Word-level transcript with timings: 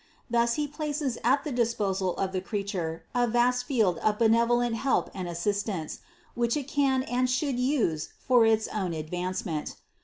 Thus 0.31 0.55
He 0.55 0.65
places 0.67 1.19
at 1.23 1.43
the 1.43 1.51
disposal 1.51 2.15
of 2.17 2.31
the 2.31 2.41
creature 2.41 3.03
a 3.13 3.27
vast 3.27 3.65
field 3.65 3.99
of 3.99 4.17
benevolent 4.17 4.73
help 4.77 5.11
and 5.13 5.27
assistance, 5.27 5.99
which 6.33 6.57
it 6.57 6.67
can 6.67 7.03
and 7.03 7.29
should 7.29 7.59
use 7.59 8.09
for 8.17 8.43
its 8.43 8.67
own 8.69 8.93
advancement. 8.95 9.75